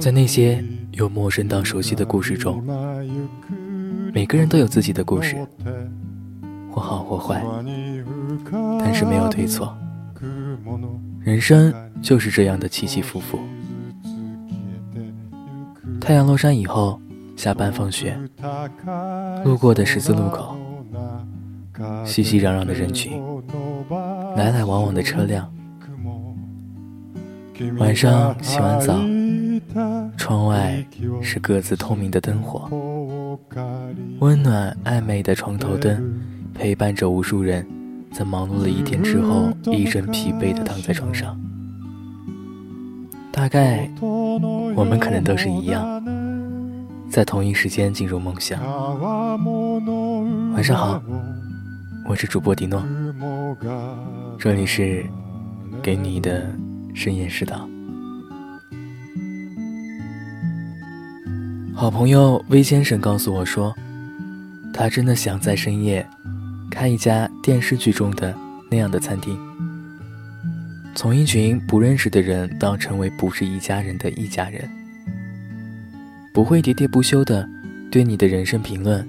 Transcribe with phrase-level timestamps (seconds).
[0.00, 2.62] 在那些由陌生到熟悉的故事中，
[4.12, 5.36] 每个人都有自己的故事，
[6.70, 7.44] 或好或坏，
[8.78, 9.76] 但是没有对错。
[11.20, 13.38] 人生就是这样的起起伏伏。
[16.00, 16.98] 太阳落山以后，
[17.36, 18.18] 下班放学，
[19.44, 20.56] 路过的十字路口，
[22.06, 23.20] 熙熙攘攘的人群，
[24.36, 25.52] 来来往往的车辆。
[27.78, 28.96] 晚上洗完澡，
[30.16, 30.84] 窗外
[31.20, 32.68] 是各自透明的灯火，
[34.20, 36.20] 温暖暧昧的床头灯
[36.54, 37.66] 陪伴着无数人，
[38.12, 41.38] 在忙碌了一天之后，一身疲惫的躺在床上。
[43.32, 46.04] 大概我们可能都是一样，
[47.10, 48.60] 在同一时间进入梦乡。
[50.54, 51.02] 晚上好，
[52.08, 52.84] 我是主播迪诺，
[54.38, 55.04] 这里是
[55.82, 56.48] 给你的。
[56.98, 57.70] 深夜食堂，
[61.72, 63.72] 好朋友魏先生告诉我说，
[64.74, 66.04] 他真的想在深夜
[66.68, 68.36] 开一家电视剧中的
[68.68, 69.38] 那样的餐厅，
[70.92, 74.68] 从一群不认识的人到成为不是一家人的一家人，
[76.34, 77.48] 不会喋喋不休的
[77.92, 79.06] 对你的人生评论，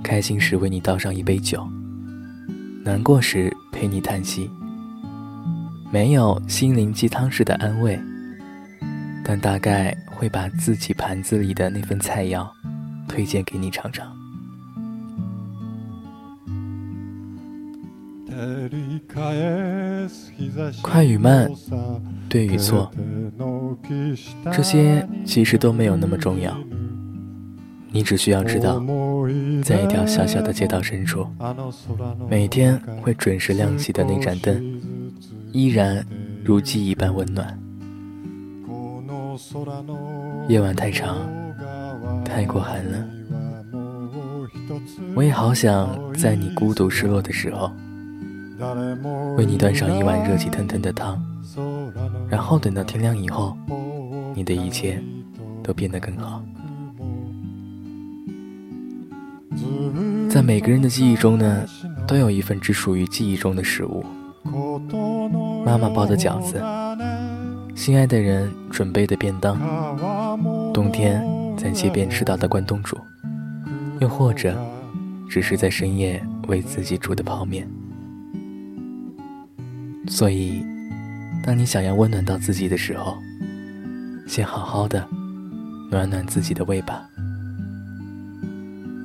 [0.00, 1.66] 开心时为你倒上一杯酒，
[2.84, 4.48] 难过时陪你叹息。
[5.90, 7.98] 没有心灵鸡汤式的安慰，
[9.24, 12.46] 但大概会把自己盘子里的那份菜肴
[13.08, 14.06] 推荐给你尝尝。
[20.82, 21.50] 快与慢，
[22.28, 22.90] 对与错，
[24.52, 26.54] 这些其实都没有那么重要。
[27.90, 28.78] 你只需要知道，
[29.64, 31.26] 在一条小小的街道深处，
[32.28, 34.97] 每天会准时亮起的那盏灯。
[35.58, 36.06] 依然
[36.44, 37.58] 如记忆般温暖。
[40.46, 41.28] 夜晚太长，
[42.24, 43.10] 太过寒冷，
[45.16, 47.72] 我也好想在你孤独失落的时候，
[49.36, 51.20] 为你端上一碗热气腾腾的汤，
[52.30, 53.58] 然后等到天亮以后，
[54.36, 55.02] 你的一切
[55.64, 56.40] 都变得更好。
[60.30, 61.66] 在每个人的记忆中呢，
[62.06, 64.04] 都有一份只属于记忆中的食物。
[65.68, 66.58] 妈妈包的饺子，
[67.76, 69.60] 心爱的人准备的便当，
[70.72, 71.22] 冬天
[71.58, 72.96] 在街边吃到的关东煮，
[74.00, 74.58] 又或者
[75.28, 77.68] 只是在深夜为自己煮的泡面。
[80.06, 80.64] 所以，
[81.44, 83.18] 当你想要温暖到自己的时候，
[84.26, 85.06] 先好好的
[85.90, 87.06] 暖暖自己的胃吧。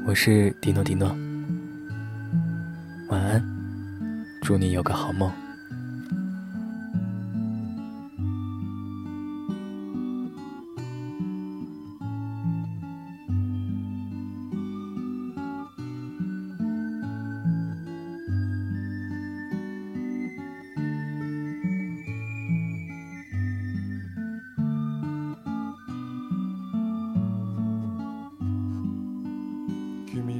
[0.07, 1.13] 我是迪诺迪诺，
[3.09, 3.43] 晚安。
[4.41, 5.29] 祝你有个好梦。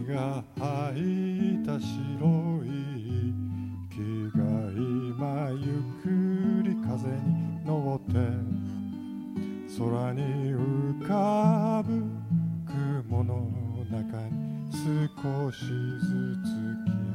[0.06, 2.68] が吐いた白い
[3.90, 3.96] 木
[4.38, 4.44] が
[4.76, 6.06] 今ゆっく
[6.64, 8.12] り風に登って
[9.78, 10.22] 空に
[10.54, 12.04] 浮かぶ
[13.08, 13.50] 雲の
[13.90, 17.13] 中に少しずつ消え